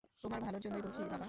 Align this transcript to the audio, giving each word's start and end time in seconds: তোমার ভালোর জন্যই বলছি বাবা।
তোমার 0.23 0.39
ভালোর 0.41 0.61
জন্যই 0.61 0.81
বলছি 0.81 1.01
বাবা। 1.03 1.17